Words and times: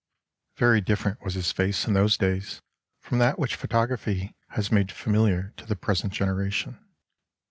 ]"Very 0.57 0.81
different 0.81 1.21
was 1.23 1.35
his 1.35 1.51
face 1.51 1.85
in 1.85 1.93
those 1.93 2.17
days 2.17 2.59
from 3.01 3.19
that 3.19 3.37
which 3.37 3.55
photography 3.55 4.35
has 4.49 4.71
made 4.71 4.91
familiar 4.91 5.53
to 5.57 5.65
the 5.67 5.75
present 5.75 6.11
generation. 6.11 6.83